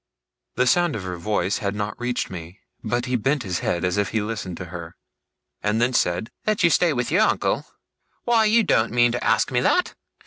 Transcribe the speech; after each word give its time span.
The 0.55 0.65
sound 0.65 0.95
of 0.95 1.03
her 1.03 1.15
voice 1.17 1.59
had 1.59 1.75
not 1.75 1.99
reached 2.01 2.31
me, 2.31 2.61
but 2.83 3.05
he 3.05 3.15
bent 3.15 3.43
his 3.43 3.59
head 3.59 3.85
as 3.85 3.97
if 3.97 4.09
he 4.09 4.19
listened 4.19 4.57
to 4.57 4.65
her, 4.73 4.95
and 5.61 5.79
then 5.79 5.93
said: 5.93 6.31
'Let 6.47 6.63
you 6.63 6.71
stay 6.71 6.91
with 6.91 7.11
your 7.11 7.21
uncle? 7.21 7.67
Why, 8.23 8.45
you 8.45 8.63
doen't 8.63 8.91
mean 8.93 9.11
to 9.11 9.23
ask 9.23 9.51
me 9.51 9.59
that! 9.59 9.93